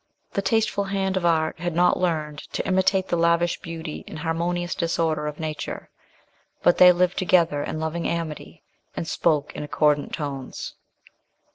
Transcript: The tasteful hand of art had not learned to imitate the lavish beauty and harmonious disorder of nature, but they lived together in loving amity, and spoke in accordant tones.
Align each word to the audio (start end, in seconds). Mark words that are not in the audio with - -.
The 0.31 0.41
tasteful 0.41 0.85
hand 0.85 1.15
of 1.15 1.27
art 1.27 1.59
had 1.59 1.75
not 1.75 1.99
learned 1.99 2.39
to 2.53 2.65
imitate 2.65 3.07
the 3.09 3.15
lavish 3.15 3.59
beauty 3.61 4.03
and 4.07 4.17
harmonious 4.17 4.73
disorder 4.73 5.27
of 5.27 5.39
nature, 5.39 5.91
but 6.63 6.79
they 6.79 6.91
lived 6.91 7.19
together 7.19 7.61
in 7.63 7.79
loving 7.79 8.07
amity, 8.07 8.63
and 8.97 9.07
spoke 9.07 9.55
in 9.55 9.61
accordant 9.61 10.13
tones. 10.13 10.73